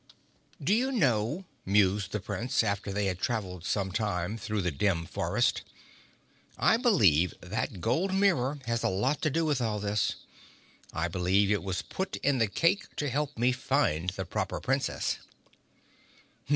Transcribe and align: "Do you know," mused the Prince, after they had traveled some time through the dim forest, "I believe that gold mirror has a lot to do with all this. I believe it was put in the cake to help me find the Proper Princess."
"Do 0.59 0.73
you 0.73 0.91
know," 0.91 1.45
mused 1.63 2.11
the 2.11 2.19
Prince, 2.19 2.63
after 2.63 2.91
they 2.91 3.05
had 3.05 3.19
traveled 3.19 3.63
some 3.63 3.91
time 3.91 4.35
through 4.35 4.63
the 4.63 4.71
dim 4.71 5.05
forest, 5.05 5.61
"I 6.57 6.77
believe 6.77 7.35
that 7.39 7.81
gold 7.81 8.11
mirror 8.11 8.57
has 8.65 8.81
a 8.83 8.89
lot 8.89 9.21
to 9.21 9.29
do 9.29 9.45
with 9.45 9.61
all 9.61 9.77
this. 9.77 10.15
I 10.91 11.07
believe 11.07 11.51
it 11.51 11.61
was 11.61 11.83
put 11.83 12.15
in 12.15 12.39
the 12.39 12.47
cake 12.47 12.95
to 12.95 13.11
help 13.11 13.37
me 13.37 13.51
find 13.51 14.09
the 14.09 14.25
Proper 14.25 14.59
Princess." 14.59 15.19